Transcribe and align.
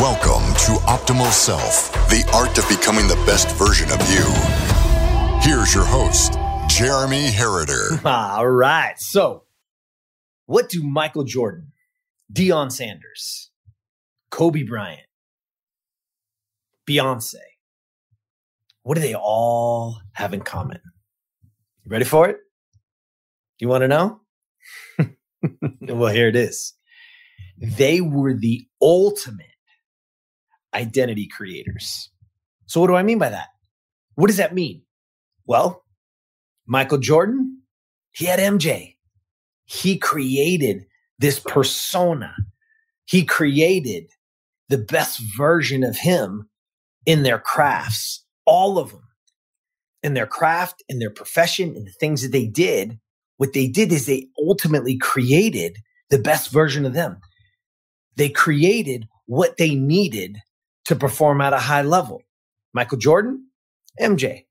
Welcome 0.00 0.52
to 0.54 0.72
Optimal 0.88 1.30
Self, 1.30 1.92
the 2.08 2.28
art 2.34 2.58
of 2.58 2.68
becoming 2.68 3.06
the 3.06 3.14
best 3.26 3.54
version 3.54 3.88
of 3.92 4.00
you. 4.10 4.24
Here's 5.40 5.72
your 5.72 5.84
host, 5.84 6.32
Jeremy 6.66 7.28
Herriter. 7.28 8.04
All 8.04 8.48
right. 8.48 8.98
So, 8.98 9.44
what 10.46 10.68
do 10.68 10.82
Michael 10.82 11.22
Jordan, 11.22 11.70
Deion 12.32 12.72
Sanders, 12.72 13.52
Kobe 14.30 14.64
Bryant, 14.64 15.06
Beyonce, 16.88 17.36
what 18.82 18.96
do 18.96 19.00
they 19.00 19.14
all 19.14 20.00
have 20.14 20.34
in 20.34 20.40
common? 20.40 20.80
You 21.84 21.92
ready 21.92 22.04
for 22.04 22.28
it? 22.28 22.38
You 23.60 23.68
want 23.68 23.82
to 23.82 23.88
know? 23.88 24.22
well, 25.82 26.12
here 26.12 26.26
it 26.26 26.36
is. 26.36 26.74
They 27.56 28.00
were 28.00 28.34
the 28.34 28.66
ultimate 28.82 29.53
identity 30.74 31.26
creators. 31.26 32.10
So, 32.66 32.80
what 32.80 32.88
do 32.88 32.96
I 32.96 33.02
mean 33.02 33.18
by 33.18 33.30
that? 33.30 33.48
What 34.14 34.28
does 34.28 34.36
that 34.38 34.54
mean? 34.54 34.82
Well, 35.46 35.84
Michael 36.66 36.98
Jordan, 36.98 37.62
he 38.12 38.26
had 38.26 38.38
MJ. 38.38 38.96
He 39.64 39.98
created 39.98 40.86
this 41.18 41.38
persona. 41.40 42.34
He 43.06 43.24
created 43.24 44.06
the 44.68 44.78
best 44.78 45.20
version 45.36 45.84
of 45.84 45.96
him 45.96 46.48
in 47.06 47.22
their 47.22 47.38
crafts, 47.38 48.24
all 48.46 48.78
of 48.78 48.90
them 48.90 49.04
in 50.04 50.12
their 50.12 50.26
craft, 50.26 50.84
in 50.88 50.98
their 50.98 51.10
profession, 51.10 51.74
in 51.74 51.84
the 51.86 51.90
things 51.90 52.22
that 52.22 52.30
they 52.30 52.46
did. 52.46 53.00
What 53.38 53.54
they 53.54 53.66
did 53.66 53.90
is 53.90 54.06
they 54.06 54.28
ultimately 54.38 54.98
created 54.98 55.78
the 56.10 56.18
best 56.18 56.52
version 56.52 56.84
of 56.84 56.92
them. 56.92 57.18
They 58.16 58.28
created 58.28 59.08
what 59.26 59.56
they 59.56 59.74
needed 59.74 60.36
to 60.86 60.96
perform 60.96 61.40
at 61.40 61.52
a 61.52 61.58
high 61.58 61.82
level. 61.82 62.22
Michael 62.72 62.98
Jordan, 62.98 63.48
MJ. 64.00 64.44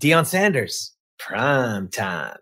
Deion 0.00 0.26
Sanders, 0.26 0.94
prime 1.18 1.88
time. 1.88 2.36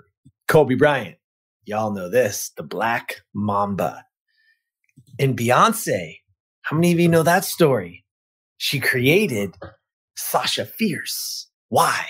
Kobe 0.48 0.75
Bryant, 0.75 1.16
y'all 1.64 1.92
know 1.92 2.11
this, 2.11 2.50
the 2.56 2.62
Black 2.62 3.22
Mamba. 3.34 4.05
And 5.19 5.36
Beyonce, 5.36 6.16
how 6.62 6.77
many 6.77 6.92
of 6.92 6.98
you 6.98 7.08
know 7.08 7.22
that 7.22 7.44
story? 7.44 8.05
She 8.58 8.81
created 8.81 9.55
Sasha 10.16 10.66
Fierce. 10.66 11.48
Why? 11.69 12.06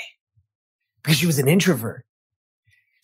Because 1.02 1.18
she 1.18 1.26
was 1.26 1.38
an 1.38 1.48
introvert. 1.48 2.05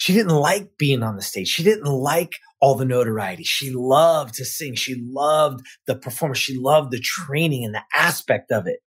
She 0.02 0.14
didn't 0.14 0.34
like 0.34 0.78
being 0.78 1.04
on 1.04 1.14
the 1.14 1.22
stage. 1.22 1.46
She 1.46 1.62
didn't 1.62 1.86
like 1.86 2.32
all 2.60 2.74
the 2.74 2.84
notoriety. 2.84 3.44
She 3.44 3.70
loved 3.70 4.34
to 4.34 4.44
sing. 4.44 4.74
She 4.74 5.00
loved 5.00 5.60
the 5.86 5.94
performance. 5.94 6.40
She 6.40 6.58
loved 6.58 6.90
the 6.90 6.98
training 6.98 7.64
and 7.64 7.72
the 7.72 7.84
aspect 7.94 8.50
of 8.50 8.66
it. 8.66 8.80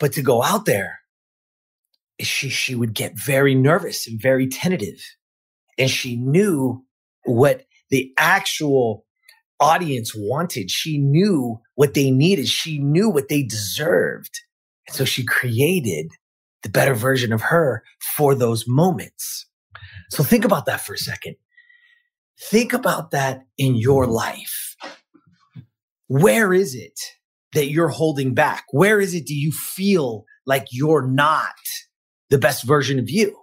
But 0.00 0.14
to 0.14 0.22
go 0.22 0.42
out 0.42 0.64
there, 0.64 0.98
she, 2.20 2.48
she 2.48 2.74
would 2.74 2.94
get 2.94 3.12
very 3.16 3.54
nervous 3.54 4.08
and 4.08 4.20
very 4.20 4.48
tentative. 4.48 4.98
And 5.78 5.88
she 5.88 6.16
knew 6.16 6.84
what 7.24 7.62
the 7.88 8.12
actual 8.18 9.06
audience 9.60 10.14
wanted. 10.16 10.68
She 10.68 10.98
knew 10.98 11.60
what 11.76 11.94
they 11.94 12.10
needed. 12.10 12.48
She 12.48 12.80
knew 12.80 13.08
what 13.08 13.28
they 13.28 13.44
deserved. 13.44 14.40
And 14.88 14.96
so 14.96 15.04
she 15.04 15.24
created 15.24 16.08
the 16.64 16.70
better 16.70 16.94
version 16.94 17.32
of 17.32 17.42
her 17.42 17.84
for 18.16 18.34
those 18.34 18.64
moments. 18.66 19.46
So 20.10 20.22
think 20.22 20.44
about 20.44 20.66
that 20.66 20.80
for 20.80 20.94
a 20.94 20.98
second. 20.98 21.36
Think 22.38 22.72
about 22.72 23.10
that 23.12 23.42
in 23.56 23.76
your 23.76 24.06
life. 24.06 24.76
Where 26.08 26.52
is 26.52 26.74
it 26.74 26.98
that 27.54 27.70
you're 27.70 27.88
holding 27.88 28.34
back? 28.34 28.64
Where 28.70 29.00
is 29.00 29.14
it 29.14 29.26
do 29.26 29.34
you 29.34 29.52
feel 29.52 30.24
like 30.44 30.66
you're 30.70 31.06
not 31.06 31.54
the 32.30 32.38
best 32.38 32.64
version 32.64 32.98
of 32.98 33.10
you? 33.10 33.36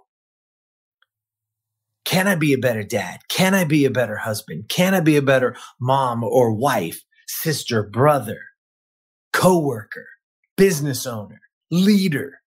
Can 2.04 2.28
I 2.28 2.34
be 2.34 2.52
a 2.52 2.58
better 2.58 2.82
dad? 2.82 3.20
Can 3.28 3.54
I 3.54 3.64
be 3.64 3.84
a 3.84 3.90
better 3.90 4.16
husband? 4.16 4.68
Can 4.68 4.94
I 4.94 5.00
be 5.00 5.16
a 5.16 5.22
better 5.22 5.56
mom 5.80 6.22
or 6.22 6.52
wife, 6.52 7.02
sister, 7.26 7.82
brother, 7.82 8.38
coworker, 9.32 10.06
business 10.56 11.06
owner, 11.06 11.40
leader? 11.70 12.40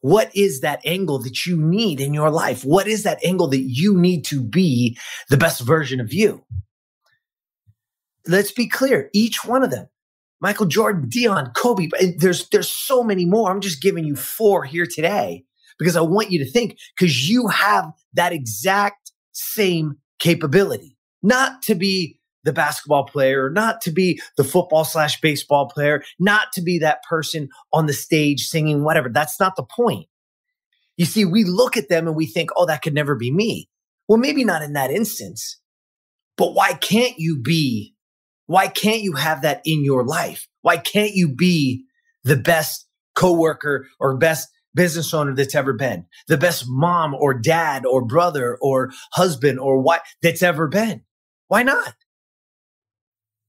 What 0.00 0.30
is 0.34 0.60
that 0.60 0.80
angle 0.84 1.18
that 1.20 1.44
you 1.46 1.56
need 1.56 2.00
in 2.00 2.14
your 2.14 2.30
life? 2.30 2.64
What 2.64 2.86
is 2.86 3.02
that 3.02 3.24
angle 3.24 3.48
that 3.48 3.62
you 3.62 3.98
need 3.98 4.24
to 4.26 4.40
be 4.40 4.96
the 5.28 5.36
best 5.36 5.60
version 5.60 6.00
of 6.00 6.12
you? 6.12 6.44
Let's 8.26 8.52
be 8.52 8.68
clear. 8.68 9.10
Each 9.12 9.44
one 9.44 9.64
of 9.64 9.70
them, 9.70 9.88
Michael 10.40 10.66
Jordan, 10.66 11.08
Deion, 11.08 11.54
Kobe, 11.54 11.88
eh, 11.98 12.12
there's, 12.16 12.48
there's 12.50 12.68
so 12.68 13.02
many 13.02 13.24
more. 13.24 13.50
I'm 13.50 13.60
just 13.60 13.82
giving 13.82 14.04
you 14.04 14.14
four 14.14 14.64
here 14.64 14.86
today 14.86 15.44
because 15.78 15.96
I 15.96 16.02
want 16.02 16.30
you 16.30 16.38
to 16.44 16.50
think 16.50 16.78
because 16.96 17.28
you 17.28 17.48
have 17.48 17.90
that 18.14 18.32
exact 18.32 19.12
same 19.32 19.96
capability, 20.18 20.96
not 21.22 21.62
to 21.62 21.74
be 21.74 22.17
the 22.44 22.52
basketball 22.52 23.04
player, 23.04 23.50
not 23.50 23.80
to 23.82 23.90
be 23.90 24.20
the 24.36 24.44
football 24.44 24.84
slash 24.84 25.20
baseball 25.20 25.68
player, 25.68 26.02
not 26.18 26.52
to 26.54 26.62
be 26.62 26.78
that 26.78 27.02
person 27.08 27.48
on 27.72 27.86
the 27.86 27.92
stage 27.92 28.46
singing, 28.46 28.84
whatever. 28.84 29.08
That's 29.08 29.40
not 29.40 29.56
the 29.56 29.64
point. 29.64 30.06
You 30.96 31.04
see, 31.04 31.24
we 31.24 31.44
look 31.44 31.76
at 31.76 31.88
them 31.88 32.06
and 32.06 32.16
we 32.16 32.26
think, 32.26 32.50
oh, 32.56 32.66
that 32.66 32.82
could 32.82 32.94
never 32.94 33.14
be 33.14 33.32
me. 33.32 33.68
Well, 34.08 34.18
maybe 34.18 34.44
not 34.44 34.62
in 34.62 34.72
that 34.72 34.90
instance, 34.90 35.60
but 36.36 36.54
why 36.54 36.72
can't 36.72 37.18
you 37.18 37.38
be? 37.38 37.94
Why 38.46 38.68
can't 38.68 39.02
you 39.02 39.12
have 39.12 39.42
that 39.42 39.60
in 39.64 39.84
your 39.84 40.04
life? 40.04 40.48
Why 40.62 40.78
can't 40.78 41.14
you 41.14 41.34
be 41.34 41.84
the 42.24 42.36
best 42.36 42.86
coworker 43.14 43.86
or 44.00 44.16
best 44.16 44.48
business 44.74 45.12
owner 45.12 45.34
that's 45.34 45.54
ever 45.54 45.72
been, 45.72 46.06
the 46.28 46.38
best 46.38 46.64
mom 46.66 47.14
or 47.14 47.34
dad 47.34 47.84
or 47.84 48.04
brother 48.04 48.56
or 48.60 48.90
husband 49.12 49.58
or 49.58 49.80
wife 49.80 50.00
that's 50.22 50.42
ever 50.42 50.68
been? 50.68 51.02
Why 51.48 51.62
not? 51.62 51.94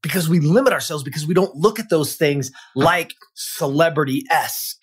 Because 0.02 0.30
we 0.30 0.40
limit 0.40 0.74
ourselves 0.74 1.04
because 1.04 1.28
we 1.28 1.34
don't 1.34 1.56
look 1.56 1.80
at 1.80 1.90
those 1.90 2.16
things 2.16 2.52
like 2.76 3.14
celebrity 3.36 4.24
esque. 4.32 4.82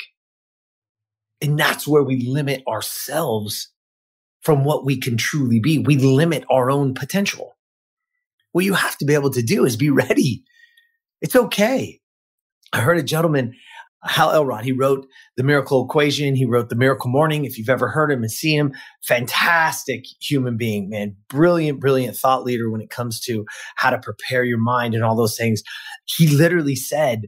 And 1.41 1.59
that's 1.59 1.87
where 1.87 2.03
we 2.03 2.27
limit 2.27 2.63
ourselves 2.69 3.71
from 4.43 4.65
what 4.65 4.85
we 4.85 4.99
can 4.99 5.17
truly 5.17 5.61
be. 5.61 5.79
We 5.79 5.97
limit 5.97 6.45
our 6.51 6.71
own 6.71 6.95
potential. 6.95 7.57
What 8.53 8.65
you 8.65 8.75
have 8.75 8.97
to 8.99 9.05
be 9.05 9.15
able 9.15 9.31
to 9.31 9.43
do 9.43 9.65
is 9.65 9.77
be 9.77 9.91
ready. 9.91 10.45
It's 11.21 11.37
okay. 11.37 12.01
I 12.73 12.81
heard 12.81 12.99
a 12.99 13.03
gentleman 13.03 13.55
Hal 14.07 14.33
Elrod. 14.33 14.65
He 14.65 14.73
wrote 14.73 15.07
The 15.37 15.43
Miracle 15.43 15.85
Equation. 15.85 16.35
He 16.35 16.47
wrote 16.47 16.69
The 16.69 16.77
Miracle 16.77 17.11
Morning. 17.11 17.45
If 17.45 17.59
you've 17.59 17.69
ever 17.69 17.89
heard 17.89 18.11
him 18.11 18.23
and 18.23 18.31
see 18.31 18.55
him, 18.55 18.73
fantastic 19.05 20.05
human 20.21 20.57
being, 20.57 20.89
man. 20.89 21.17
Brilliant, 21.29 21.81
brilliant 21.81 22.17
thought 22.17 22.45
leader 22.45 22.71
when 22.71 22.81
it 22.81 22.91
comes 22.91 23.21
to 23.21 23.45
how 23.77 23.91
to 23.91 23.99
prepare 23.99 24.45
your 24.45 24.59
mind 24.59 24.95
and 24.95 25.05
all 25.05 25.17
those 25.17 25.37
things. 25.37 25.63
He 26.05 26.29
literally 26.29 26.77
said 26.77 27.27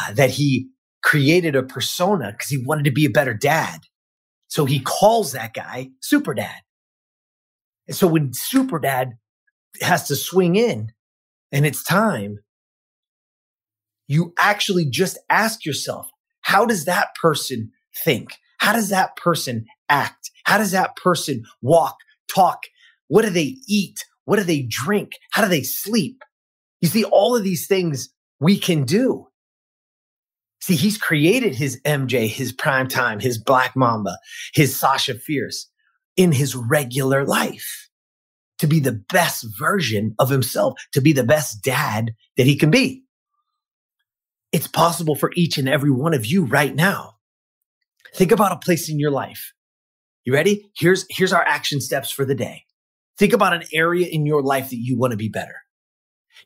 uh, 0.00 0.12
that 0.14 0.30
he 0.30 0.68
created 1.02 1.54
a 1.54 1.62
persona 1.62 2.32
because 2.32 2.48
he 2.48 2.62
wanted 2.64 2.84
to 2.84 2.92
be 2.92 3.06
a 3.06 3.10
better 3.10 3.34
dad. 3.34 3.80
So 4.48 4.64
he 4.64 4.80
calls 4.80 5.32
that 5.32 5.54
guy 5.54 5.90
Super 6.00 6.34
Dad. 6.34 6.60
And 7.86 7.96
so 7.96 8.06
when 8.06 8.30
Super 8.32 8.78
Dad 8.78 9.12
has 9.80 10.08
to 10.08 10.16
swing 10.16 10.56
in 10.56 10.92
and 11.52 11.66
it's 11.66 11.84
time, 11.84 12.38
you 14.08 14.32
actually 14.38 14.86
just 14.86 15.18
ask 15.30 15.64
yourself, 15.64 16.08
how 16.46 16.64
does 16.64 16.84
that 16.84 17.08
person 17.20 17.72
think? 18.04 18.36
How 18.58 18.72
does 18.72 18.90
that 18.90 19.16
person 19.16 19.64
act? 19.88 20.30
How 20.44 20.58
does 20.58 20.70
that 20.70 20.94
person 20.94 21.42
walk, 21.60 21.96
talk? 22.32 22.60
What 23.08 23.22
do 23.22 23.30
they 23.30 23.56
eat? 23.66 24.04
What 24.26 24.36
do 24.36 24.44
they 24.44 24.62
drink? 24.62 25.10
How 25.32 25.42
do 25.42 25.48
they 25.48 25.64
sleep? 25.64 26.22
You 26.80 26.86
see, 26.86 27.02
all 27.02 27.36
of 27.36 27.42
these 27.42 27.66
things 27.66 28.10
we 28.38 28.60
can 28.60 28.84
do. 28.84 29.26
See, 30.60 30.76
he's 30.76 30.98
created 30.98 31.56
his 31.56 31.80
MJ, 31.84 32.28
his 32.28 32.52
prime 32.52 32.86
time, 32.86 33.18
his 33.18 33.42
Black 33.42 33.74
Mamba, 33.74 34.16
his 34.54 34.78
Sasha 34.78 35.14
Fierce 35.14 35.68
in 36.16 36.30
his 36.30 36.54
regular 36.54 37.24
life 37.24 37.88
to 38.60 38.68
be 38.68 38.78
the 38.78 39.02
best 39.12 39.44
version 39.58 40.14
of 40.20 40.30
himself, 40.30 40.74
to 40.92 41.00
be 41.00 41.12
the 41.12 41.24
best 41.24 41.64
dad 41.64 42.12
that 42.36 42.46
he 42.46 42.54
can 42.54 42.70
be. 42.70 43.02
It's 44.56 44.66
possible 44.66 45.14
for 45.14 45.32
each 45.36 45.58
and 45.58 45.68
every 45.68 45.90
one 45.90 46.14
of 46.14 46.24
you 46.24 46.46
right 46.46 46.74
now. 46.74 47.16
Think 48.14 48.32
about 48.32 48.52
a 48.52 48.56
place 48.56 48.88
in 48.88 48.98
your 48.98 49.10
life. 49.10 49.52
You 50.24 50.32
ready? 50.32 50.70
Here's, 50.74 51.04
here's 51.10 51.34
our 51.34 51.42
action 51.42 51.78
steps 51.78 52.10
for 52.10 52.24
the 52.24 52.34
day. 52.34 52.64
Think 53.18 53.34
about 53.34 53.52
an 53.52 53.64
area 53.70 54.06
in 54.06 54.24
your 54.24 54.42
life 54.42 54.70
that 54.70 54.78
you 54.78 54.96
want 54.96 55.10
to 55.10 55.18
be 55.18 55.28
better. 55.28 55.56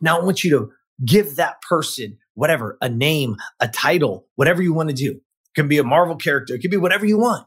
Now 0.01 0.21
I 0.21 0.25
want 0.25 0.43
you 0.43 0.51
to 0.59 0.73
give 1.05 1.37
that 1.37 1.62
person 1.62 2.19
whatever, 2.35 2.77
a 2.83 2.89
name, 2.89 3.37
a 3.61 3.69
title, 3.69 4.27
whatever 4.35 4.61
you 4.61 4.75
want 4.75 4.89
to 4.89 4.95
do. 4.97 5.12
It 5.12 5.55
can 5.55 5.69
be 5.69 5.79
a 5.79 5.85
Marvel 5.85 6.17
character. 6.17 6.57
It 6.57 6.62
can 6.62 6.71
be 6.73 6.79
whatever 6.79 7.07
you 7.07 7.17
want. 7.17 7.47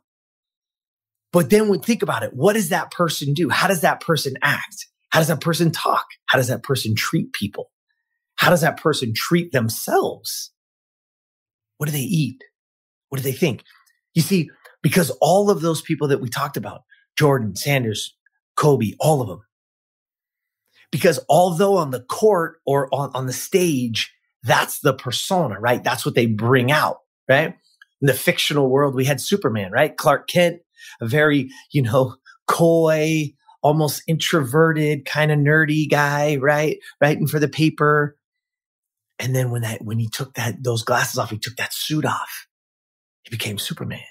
But 1.33 1.49
then 1.49 1.67
when 1.67 1.81
think 1.81 2.03
about 2.03 2.23
it, 2.23 2.33
what 2.33 2.53
does 2.53 2.69
that 2.69 2.89
person 2.89 3.33
do? 3.33 3.49
How 3.49 3.67
does 3.67 3.81
that 3.81 3.99
person 3.99 4.35
act? 4.41 4.87
How 5.09 5.19
does 5.19 5.27
that 5.27 5.41
person 5.41 5.71
talk? 5.71 6.05
How 6.27 6.37
does 6.37 6.47
that 6.47 6.63
person 6.63 6.95
treat 6.95 7.33
people? 7.33 7.69
How 8.35 8.49
does 8.49 8.61
that 8.61 8.77
person 8.81 9.11
treat 9.13 9.51
themselves? 9.51 10.51
What 11.83 11.89
do 11.89 11.97
they 11.97 11.99
eat? 11.99 12.41
What 13.09 13.17
do 13.17 13.23
they 13.23 13.33
think? 13.33 13.65
You 14.13 14.21
see, 14.21 14.49
because 14.81 15.09
all 15.19 15.49
of 15.49 15.59
those 15.59 15.81
people 15.81 16.07
that 16.07 16.21
we 16.21 16.29
talked 16.29 16.55
about, 16.55 16.83
Jordan, 17.19 17.57
Sanders, 17.57 18.15
Kobe, 18.55 18.93
all 19.01 19.21
of 19.21 19.27
them, 19.27 19.41
because 20.93 21.19
although 21.27 21.75
on 21.75 21.91
the 21.91 21.99
court 21.99 22.61
or 22.65 22.87
on, 22.95 23.11
on 23.13 23.25
the 23.25 23.33
stage, 23.33 24.13
that's 24.43 24.79
the 24.79 24.93
persona, 24.93 25.59
right? 25.59 25.83
That's 25.83 26.05
what 26.05 26.15
they 26.15 26.25
bring 26.25 26.71
out, 26.71 26.99
right? 27.27 27.53
In 28.01 28.07
the 28.07 28.13
fictional 28.13 28.69
world, 28.69 28.95
we 28.95 29.03
had 29.03 29.19
Superman, 29.19 29.73
right? 29.73 29.97
Clark 29.97 30.29
Kent, 30.29 30.61
a 31.01 31.05
very, 31.05 31.49
you 31.73 31.81
know, 31.81 32.15
coy, 32.47 33.33
almost 33.61 34.03
introverted, 34.07 35.03
kind 35.03 35.33
of 35.33 35.37
nerdy 35.37 35.91
guy, 35.91 36.37
right? 36.37 36.77
Writing 37.01 37.27
for 37.27 37.39
the 37.39 37.49
paper. 37.49 38.15
And 39.23 39.33
then 39.33 39.51
when 39.51 39.61
that, 39.61 39.81
when 39.81 39.99
he 39.99 40.09
took 40.09 40.33
that, 40.33 40.61
those 40.61 40.83
glasses 40.83 41.17
off, 41.17 41.29
he 41.29 41.37
took 41.37 41.55
that 41.55 41.73
suit 41.73 42.03
off. 42.03 42.47
He 43.23 43.29
became 43.29 43.57
Superman. 43.57 44.01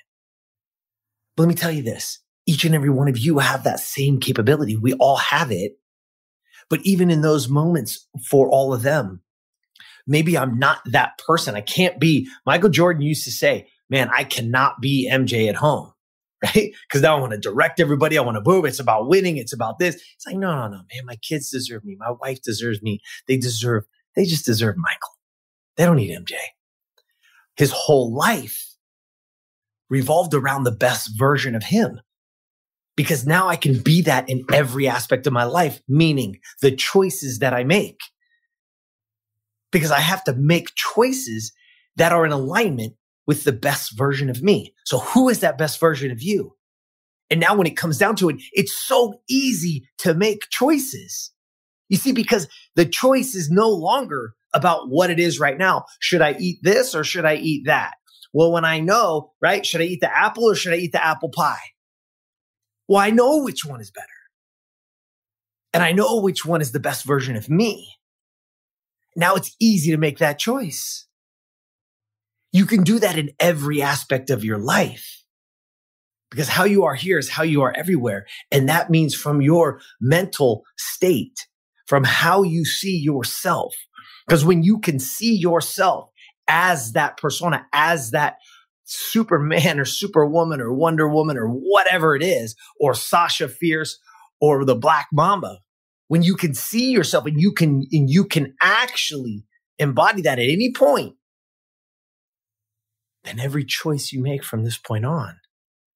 But 1.37 1.43
let 1.43 1.49
me 1.51 1.55
tell 1.55 1.71
you 1.71 1.83
this. 1.83 2.21
Each 2.47 2.65
and 2.65 2.75
every 2.75 2.89
one 2.89 3.09
of 3.09 3.19
you 3.19 3.39
have 3.39 3.65
that 3.65 3.79
same 3.79 4.21
capability. 4.21 4.75
We 4.75 4.95
all 4.95 5.19
have 5.19 5.53
it. 5.53 5.73
But 6.71 6.81
even 6.85 7.11
in 7.11 7.21
those 7.21 7.47
moments 7.47 8.09
for 8.27 8.49
all 8.49 8.73
of 8.73 8.83
them, 8.83 9.21
maybe 10.07 10.39
I'm 10.39 10.59
not 10.59 10.79
that 10.87 11.19
person. 11.19 11.57
I 11.57 11.61
can't 11.61 12.01
be. 12.01 12.27
Michael 12.47 12.71
Jordan 12.71 13.03
used 13.03 13.25
to 13.25 13.31
say, 13.31 13.69
man, 13.91 14.09
I 14.15 14.25
cannot 14.25 14.81
be 14.81 15.11
MJ 15.13 15.47
at 15.47 15.57
home 15.57 15.93
right? 16.43 16.73
Because 16.89 17.03
now 17.03 17.17
I 17.17 17.21
want 17.21 17.33
to 17.33 17.39
direct 17.39 17.81
everybody. 17.81 18.19
I 18.19 18.23
want 18.23 18.43
to 18.43 18.51
move. 18.51 18.65
It's 18.65 18.81
about 18.81 19.09
winning. 19.09 19.37
It's 19.37 19.53
about 19.53 19.79
this. 19.79 19.95
It's 19.95 20.27
like, 20.27 20.37
no, 20.37 20.55
no, 20.55 20.69
no, 20.69 20.79
man. 20.79 21.05
My 21.05 21.17
kids 21.17 21.51
deserve 21.51 21.85
me. 21.85 21.97
My 21.99 22.13
wife 22.21 22.43
deserves 22.43 22.83
me. 22.83 23.01
They 23.29 23.37
deserve, 23.37 23.85
they 24.17 24.25
just 24.25 24.45
deserve 24.45 24.77
Michael. 24.77 25.17
They 25.77 25.85
don't 25.85 25.97
need 25.97 26.17
MJ. 26.17 26.35
His 27.57 27.73
whole 27.73 28.15
life 28.15 28.73
revolved 29.89 30.35
around 30.35 30.65
the 30.65 30.73
best 30.73 31.11
version 31.19 31.55
of 31.55 31.65
him. 31.65 32.01
Because 32.97 33.27
now 33.27 33.49
I 33.49 33.57
can 33.57 33.79
be 33.81 34.03
that 34.03 34.29
in 34.29 34.45
every 34.53 34.87
aspect 34.87 35.27
of 35.27 35.33
my 35.33 35.45
life, 35.45 35.81
meaning 35.89 36.41
the 36.61 36.75
choices 36.75 37.39
that 37.39 37.55
I 37.55 37.65
make. 37.65 38.01
Because 39.71 39.91
I 39.91 40.01
have 40.01 40.25
to 40.25 40.35
make 40.35 40.75
choices 40.75 41.53
that 41.97 42.13
are 42.13 42.27
in 42.27 42.33
alignment 42.33 42.95
with 43.27 43.45
the 43.45 43.53
best 43.53 43.97
version 43.97 44.29
of 44.29 44.43
me. 44.43 44.75
So 44.85 44.99
who 44.99 45.29
is 45.29 45.41
that 45.41 45.57
best 45.57 45.81
version 45.81 46.11
of 46.11 46.23
you? 46.23 46.55
And 47.31 47.41
now 47.41 47.55
when 47.55 47.67
it 47.67 47.77
comes 47.77 47.97
down 47.97 48.17
to 48.17 48.29
it, 48.29 48.37
it's 48.53 48.75
so 48.75 49.21
easy 49.29 49.89
to 49.99 50.13
make 50.13 50.51
choices. 50.51 51.33
You 51.93 51.99
see, 51.99 52.13
because 52.13 52.49
the 52.75 52.87
choice 52.87 53.35
is 53.35 53.51
no 53.51 53.69
longer 53.69 54.33
about 54.55 54.89
what 54.89 55.11
it 55.11 55.21
is 55.21 55.39
right 55.39 55.59
now. 55.59 55.85
Should 56.01 56.23
I 56.23 56.35
eat 56.41 56.57
this 56.63 56.95
or 56.95 57.05
should 57.05 57.27
I 57.27 57.35
eat 57.35 57.67
that? 57.67 57.97
Well, 58.33 58.51
when 58.51 58.65
I 58.65 58.81
know, 58.81 59.33
right, 59.43 59.65
should 59.65 59.83
I 59.83 59.85
eat 59.85 60.01
the 60.01 60.11
apple 60.11 60.45
or 60.45 60.55
should 60.55 60.73
I 60.73 60.77
eat 60.77 60.93
the 60.93 61.05
apple 61.05 61.29
pie? 61.29 61.61
Well, 62.89 62.99
I 62.99 63.11
know 63.11 63.43
which 63.43 63.67
one 63.67 63.83
is 63.83 63.91
better. 63.91 64.07
And 65.75 65.83
I 65.83 65.93
know 65.93 66.23
which 66.23 66.47
one 66.47 66.63
is 66.63 66.73
the 66.73 66.81
best 66.81 67.05
version 67.05 67.37
of 67.37 67.51
me. 67.51 67.87
Now 69.15 69.35
it's 69.35 69.55
easy 69.61 69.91
to 69.91 69.99
make 69.99 70.17
that 70.17 70.39
choice. 70.39 71.07
You 72.53 72.65
can 72.65 72.85
do 72.85 73.01
that 73.01 73.19
in 73.19 73.33
every 73.39 73.83
aspect 73.83 74.31
of 74.31 74.47
your 74.47 74.59
life 74.59 75.25
because 76.31 76.49
how 76.49 76.65
you 76.65 76.85
are 76.85 76.95
here 76.95 77.19
is 77.19 77.29
how 77.29 77.43
you 77.43 77.61
are 77.61 77.75
everywhere. 77.77 78.25
And 78.51 78.67
that 78.71 78.89
means 78.89 79.15
from 79.15 79.43
your 79.43 79.83
mental 80.01 80.65
state, 80.79 81.47
from 81.87 82.05
how 82.05 82.43
you 82.43 82.65
see 82.65 82.97
yourself. 82.97 83.75
Because 84.27 84.45
when 84.45 84.63
you 84.63 84.79
can 84.79 84.99
see 84.99 85.35
yourself 85.35 86.11
as 86.49 86.93
that 86.93 87.17
persona, 87.17 87.67
as 87.73 88.11
that 88.13 88.37
Superman 88.85 89.81
or 89.81 89.85
Superwoman 89.85 90.61
or 90.61 90.73
Wonder 90.73 91.09
Woman 91.09 91.37
or 91.37 91.47
whatever 91.47 92.15
it 92.15 92.23
is, 92.23 92.55
or 92.79 92.95
Sasha 92.95 93.49
Fierce 93.49 93.99
or 94.41 94.65
the 94.65 94.75
Black 94.75 95.07
Mamba, 95.13 95.59
when 96.09 96.23
you 96.23 96.35
can 96.35 96.55
see 96.55 96.91
yourself 96.91 97.27
and 97.27 97.41
you 97.41 97.53
can, 97.53 97.87
and 97.91 98.11
you 98.11 98.25
can 98.25 98.55
actually 98.61 99.45
embody 99.79 100.23
that 100.23 100.39
at 100.39 100.49
any 100.49 100.73
point, 100.73 101.15
then 103.25 103.39
every 103.41 103.65
choice 103.65 104.13
you 104.13 104.21
make 104.21 104.45
from 104.45 104.65
this 104.65 104.77
point 104.77 105.05
on 105.05 105.37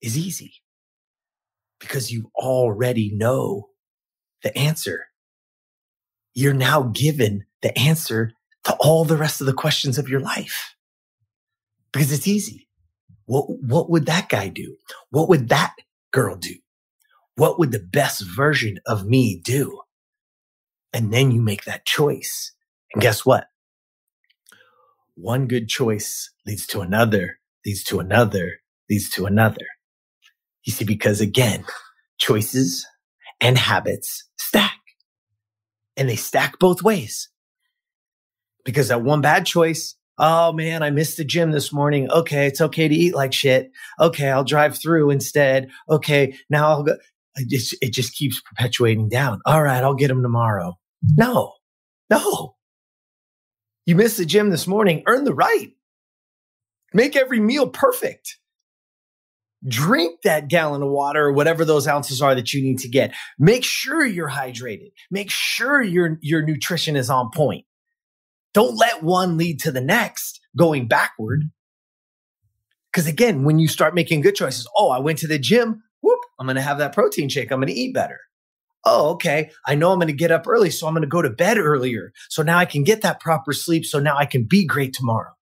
is 0.00 0.16
easy 0.16 0.54
because 1.80 2.10
you 2.12 2.30
already 2.34 3.12
know 3.14 3.68
the 4.42 4.56
answer. 4.56 5.06
You're 6.36 6.54
now 6.54 6.84
given 6.84 7.46
the 7.62 7.78
answer 7.78 8.32
to 8.66 8.76
all 8.80 9.04
the 9.06 9.18
rest 9.18 9.42
of 9.42 9.48
the 9.48 9.54
questions 9.54 9.98
of 9.98 10.08
your 10.10 10.20
life 10.20 10.76
because 11.92 12.12
it's 12.12 12.28
easy. 12.28 12.68
What, 13.26 13.46
what 13.62 13.90
would 13.90 14.06
that 14.06 14.28
guy 14.30 14.48
do? 14.48 14.76
What 15.10 15.28
would 15.30 15.50
that 15.50 15.74
girl 16.12 16.36
do? 16.36 16.56
What 17.36 17.58
would 17.58 17.72
the 17.72 17.80
best 17.80 18.24
version 18.36 18.80
of 18.86 19.06
me 19.06 19.40
do? 19.44 19.80
And 20.92 21.12
then 21.12 21.32
you 21.32 21.42
make 21.42 21.64
that 21.64 21.86
choice. 21.86 22.52
And 22.94 23.02
guess 23.02 23.26
what? 23.26 23.44
one 25.16 25.46
good 25.48 25.68
choice 25.68 26.32
leads 26.46 26.66
to 26.68 26.82
another, 26.82 27.40
leads 27.66 27.84
to 27.84 28.00
another, 28.00 28.60
leads 28.90 29.10
to 29.10 29.26
another. 29.26 29.66
You 30.64 30.72
see, 30.72 30.86
because 30.86 31.20
again, 31.20 31.64
choices 32.18 32.86
and 33.40 33.58
habits 33.58 34.24
stack 34.38 34.75
and 35.96 36.08
they 36.08 36.16
stack 36.16 36.58
both 36.58 36.82
ways. 36.82 37.28
Because 38.64 38.88
that 38.88 39.02
one 39.02 39.20
bad 39.20 39.46
choice, 39.46 39.94
oh 40.18 40.52
man, 40.52 40.82
I 40.82 40.90
missed 40.90 41.16
the 41.16 41.24
gym 41.24 41.52
this 41.52 41.72
morning. 41.72 42.10
Okay, 42.10 42.46
it's 42.46 42.60
okay 42.60 42.88
to 42.88 42.94
eat 42.94 43.14
like 43.14 43.32
shit. 43.32 43.70
Okay, 44.00 44.28
I'll 44.28 44.44
drive 44.44 44.80
through 44.80 45.10
instead. 45.10 45.68
Okay, 45.88 46.36
now 46.50 46.68
I'll 46.68 46.82
go. 46.82 46.96
It 47.36 47.48
just, 47.48 47.76
it 47.82 47.92
just 47.92 48.14
keeps 48.14 48.40
perpetuating 48.40 49.08
down. 49.08 49.40
All 49.44 49.62
right, 49.62 49.84
I'll 49.84 49.94
get 49.94 50.08
them 50.08 50.22
tomorrow. 50.22 50.78
No, 51.02 51.52
no. 52.10 52.54
You 53.84 53.94
missed 53.94 54.16
the 54.16 54.24
gym 54.24 54.50
this 54.50 54.66
morning, 54.66 55.02
earn 55.06 55.24
the 55.24 55.34
right. 55.34 55.70
Make 56.92 57.14
every 57.14 57.40
meal 57.40 57.68
perfect. 57.68 58.38
Drink 59.68 60.20
that 60.22 60.48
gallon 60.48 60.82
of 60.82 60.90
water 60.90 61.26
or 61.26 61.32
whatever 61.32 61.64
those 61.64 61.86
ounces 61.86 62.22
are 62.22 62.34
that 62.34 62.52
you 62.52 62.62
need 62.62 62.78
to 62.80 62.88
get. 62.88 63.14
Make 63.38 63.64
sure 63.64 64.04
you're 64.04 64.30
hydrated. 64.30 64.92
Make 65.10 65.30
sure 65.30 65.82
your, 65.82 66.18
your 66.20 66.42
nutrition 66.42 66.96
is 66.96 67.10
on 67.10 67.30
point. 67.34 67.64
Don't 68.54 68.76
let 68.76 69.02
one 69.02 69.36
lead 69.36 69.60
to 69.60 69.70
the 69.70 69.80
next 69.80 70.40
going 70.56 70.88
backward. 70.88 71.44
Because 72.92 73.06
again, 73.06 73.44
when 73.44 73.58
you 73.58 73.68
start 73.68 73.94
making 73.94 74.22
good 74.22 74.36
choices, 74.36 74.68
oh, 74.76 74.90
I 74.90 75.00
went 75.00 75.18
to 75.18 75.26
the 75.26 75.38
gym, 75.38 75.82
whoop, 76.00 76.20
I'm 76.38 76.46
going 76.46 76.56
to 76.56 76.62
have 76.62 76.78
that 76.78 76.94
protein 76.94 77.28
shake. 77.28 77.50
I'm 77.52 77.58
going 77.58 77.68
to 77.68 77.74
eat 77.74 77.92
better 77.92 78.20
oh, 78.86 79.10
okay, 79.10 79.50
I 79.66 79.74
know 79.74 79.92
I'm 79.92 79.98
going 79.98 80.06
to 80.06 80.14
get 80.14 80.30
up 80.30 80.46
early, 80.46 80.70
so 80.70 80.86
I'm 80.86 80.94
going 80.94 81.02
to 81.02 81.08
go 81.08 81.20
to 81.20 81.28
bed 81.28 81.58
earlier. 81.58 82.12
So 82.30 82.42
now 82.42 82.56
I 82.56 82.64
can 82.64 82.84
get 82.84 83.02
that 83.02 83.20
proper 83.20 83.52
sleep. 83.52 83.84
So 83.84 83.98
now 83.98 84.16
I 84.16 84.24
can 84.24 84.46
be 84.48 84.64
great 84.64 84.94
tomorrow. 84.94 85.32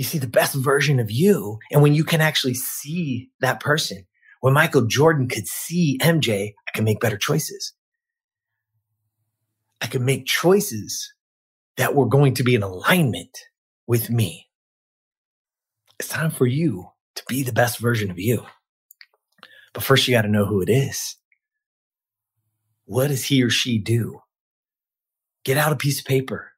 You 0.00 0.04
see 0.04 0.16
the 0.16 0.26
best 0.26 0.54
version 0.54 0.98
of 0.98 1.10
you. 1.10 1.58
And 1.70 1.82
when 1.82 1.92
you 1.92 2.04
can 2.04 2.22
actually 2.22 2.54
see 2.54 3.28
that 3.40 3.60
person, 3.60 4.06
when 4.40 4.54
Michael 4.54 4.86
Jordan 4.86 5.28
could 5.28 5.46
see 5.46 5.98
MJ, 6.00 6.54
I 6.66 6.70
can 6.74 6.84
make 6.84 7.00
better 7.00 7.18
choices. 7.18 7.74
I 9.82 9.88
can 9.88 10.06
make 10.06 10.24
choices 10.24 11.12
that 11.76 11.94
were 11.94 12.06
going 12.06 12.32
to 12.36 12.42
be 12.42 12.54
in 12.54 12.62
alignment 12.62 13.40
with 13.86 14.08
me. 14.08 14.48
It's 15.98 16.08
time 16.08 16.30
for 16.30 16.46
you 16.46 16.92
to 17.16 17.22
be 17.28 17.42
the 17.42 17.52
best 17.52 17.78
version 17.78 18.10
of 18.10 18.18
you. 18.18 18.46
But 19.74 19.84
first, 19.84 20.08
you 20.08 20.14
got 20.14 20.22
to 20.22 20.28
know 20.28 20.46
who 20.46 20.62
it 20.62 20.70
is. 20.70 21.16
What 22.86 23.08
does 23.08 23.26
he 23.26 23.42
or 23.42 23.50
she 23.50 23.76
do? 23.76 24.22
Get 25.44 25.58
out 25.58 25.74
a 25.74 25.76
piece 25.76 26.00
of 26.00 26.06
paper 26.06 26.52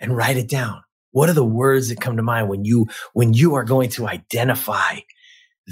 and 0.00 0.16
write 0.16 0.36
it 0.36 0.48
down. 0.48 0.82
What 1.12 1.28
are 1.28 1.34
the 1.34 1.44
words 1.44 1.88
that 1.88 2.00
come 2.00 2.16
to 2.16 2.22
mind 2.22 2.48
when 2.48 2.64
you, 2.64 2.86
when 3.12 3.32
you 3.34 3.54
are 3.54 3.64
going 3.64 3.90
to 3.90 4.06
identify 4.06 5.00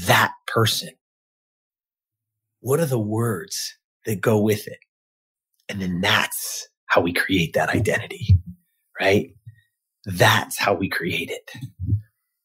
that 0.07 0.33
person? 0.47 0.91
What 2.61 2.81
are 2.81 2.87
the 2.87 2.99
words 2.99 3.77
that 4.05 4.21
go 4.21 4.41
with 4.41 4.67
it? 4.67 4.79
And 5.69 5.81
then 5.81 6.01
that's 6.01 6.69
how 6.87 7.01
we 7.01 7.13
create 7.13 7.53
that 7.53 7.69
identity, 7.69 8.39
right? 9.01 9.31
That's 10.07 10.59
how 10.59 10.75
we 10.75 10.89
create 10.89 11.31
it. 11.31 11.51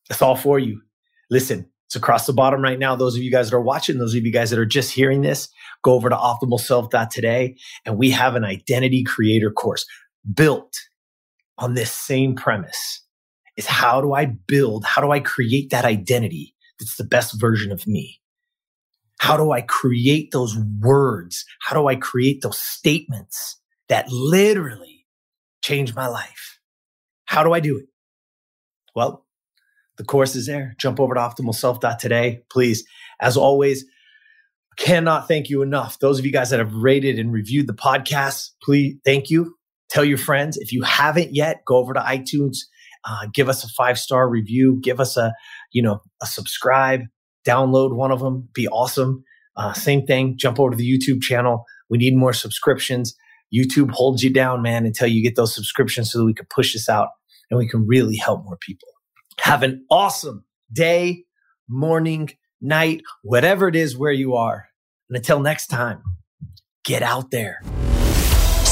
That's 0.10 0.22
all 0.22 0.36
for 0.36 0.60
you. 0.60 0.82
Listen, 1.30 1.70
it's 1.88 1.96
across 1.96 2.26
the 2.26 2.34
bottom 2.34 2.62
right 2.62 2.78
now. 2.78 2.96
Those 2.96 3.16
of 3.16 3.24
you 3.24 3.32
guys 3.32 3.50
that 3.50 3.56
are 3.56 3.62
watching, 3.62 3.98
those 3.98 4.14
of 4.14 4.26
you 4.26 4.32
guys 4.32 4.50
that 4.50 4.60
are 4.60 4.66
just 4.66 4.92
hearing 4.92 5.22
this, 5.22 5.48
go 5.84 5.94
over 5.94 6.10
to 6.10 6.16
optimalself.today 6.16 7.56
and 7.86 7.98
we 7.98 8.12
have 8.12 8.36
an 8.36 8.44
identity 8.44 9.04
creator 9.04 9.52
course 9.52 9.86
built 10.34 10.74
on 11.58 11.74
this 11.74 11.92
same 11.92 12.36
premise 12.36 13.02
is 13.58 13.66
how 13.66 14.02
do 14.02 14.14
I 14.14 14.26
build, 14.26 14.86
how 14.86 15.02
do 15.02 15.12
I 15.12 15.20
create 15.20 15.70
that 15.70 15.86
identity 15.86 16.56
that's 16.80 16.96
the 16.98 17.04
best 17.04 17.40
version 17.40 17.72
of 17.72 17.86
me? 17.88 18.20
How 19.20 19.38
do 19.38 19.52
I 19.52 19.62
create 19.62 20.32
those 20.32 20.58
words? 20.82 21.46
How 21.62 21.80
do 21.80 21.88
I 21.88 21.96
create 21.96 22.42
those 22.42 22.60
statements 22.60 23.60
that 23.90 24.10
literally 24.10 24.94
changed 25.64 25.96
my 25.96 26.08
life. 26.08 26.60
How 27.26 27.44
do 27.44 27.54
I 27.54 27.60
do 27.60 27.78
it? 27.78 27.86
Well, 28.96 29.26
the 29.98 30.04
course 30.04 30.36
is 30.36 30.46
there. 30.46 30.76
Jump 30.78 31.00
over 31.00 31.16
to 31.16 31.20
optimalself.today. 31.20 32.44
Please, 32.50 32.86
as 33.20 33.38
always, 33.38 33.86
cannot 34.78 35.28
thank 35.28 35.50
you 35.50 35.62
enough. 35.62 36.00
Those 36.00 36.20
of 36.20 36.26
you 36.26 36.32
guys 36.32 36.50
that 36.52 36.60
have 36.60 36.74
rated 36.74 37.18
and 37.18 37.32
reviewed 37.32 37.68
the 37.68 37.74
podcast, 37.74 38.52
please 38.62 38.98
thank 39.06 39.30
you. 39.30 39.56
Tell 39.94 40.04
your 40.04 40.18
friends. 40.18 40.58
If 40.58 40.72
you 40.74 40.82
haven't 40.82 41.36
yet, 41.36 41.62
go 41.68 41.78
over 41.78 41.94
to 41.94 42.00
iTunes, 42.00 42.58
uh, 43.06 43.28
give 43.32 43.48
us 43.48 43.64
a 43.64 43.68
five 43.70 44.00
star 44.00 44.28
review, 44.28 44.80
give 44.82 45.00
us 45.00 45.18
a, 45.18 45.36
you 45.72 45.84
know, 45.84 46.02
a 46.20 46.26
subscribe, 46.26 47.02
download 47.46 47.96
one 47.96 48.12
of 48.12 48.20
them, 48.20 48.50
be 48.56 48.68
awesome. 48.68 49.24
Uh, 49.56 49.72
same 49.72 50.04
thing, 50.08 50.36
jump 50.36 50.60
over 50.60 50.72
to 50.72 50.76
the 50.76 50.98
YouTube 50.98 51.22
channel. 51.22 51.64
We 51.92 52.00
need 52.00 52.16
more 52.16 52.34
subscriptions. 52.34 53.16
YouTube 53.54 53.92
holds 53.92 54.24
you 54.24 54.34
down, 54.34 54.64
man, 54.64 54.88
until 54.88 55.08
you 55.08 55.22
get 55.22 55.36
those 55.36 55.54
subscriptions 55.54 56.12
so 56.12 56.20
that 56.20 56.26
we 56.26 56.34
can 56.34 56.48
push 56.50 56.74
this 56.74 56.90
out 56.90 57.10
and 57.52 57.60
we 57.60 57.68
can 57.68 57.86
really 57.86 58.16
help 58.16 58.44
more 58.46 58.58
people. 58.58 58.88
Have 59.42 59.62
an 59.62 59.86
awesome 59.92 60.44
day, 60.72 61.26
morning, 61.70 62.32
night, 62.60 63.04
whatever 63.22 63.68
it 63.68 63.76
is 63.76 63.96
where 63.96 64.12
you 64.12 64.34
are. 64.34 64.70
And 65.08 65.18
until 65.18 65.40
next 65.40 65.68
time, 65.68 66.02
get 66.84 67.04
out 67.04 67.30
there. 67.30 67.62